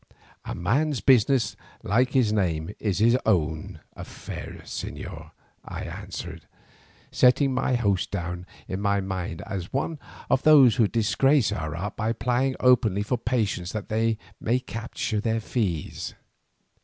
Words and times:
"A 0.45 0.55
man's 0.55 0.99
business, 0.99 1.55
like 1.83 2.13
his 2.13 2.33
name, 2.33 2.71
is 2.79 2.97
his 2.97 3.15
own 3.23 3.81
affair, 3.95 4.61
señor," 4.63 5.29
I 5.63 5.81
answered, 5.83 6.47
setting 7.11 7.53
my 7.53 7.75
host 7.75 8.09
down 8.09 8.47
in 8.67 8.81
my 8.81 8.99
mind 8.99 9.43
as 9.45 9.71
one 9.71 9.99
of 10.27 10.41
those 10.41 10.77
who 10.77 10.87
disgrace 10.87 11.51
our 11.51 11.75
art 11.75 11.97
by 11.97 12.13
plying 12.13 12.55
openly 12.59 13.03
for 13.03 13.19
patients 13.19 13.73
that 13.73 13.89
they 13.89 14.17
may 14.39 14.59
capture 14.59 15.21
their 15.21 15.39
fees. 15.39 16.15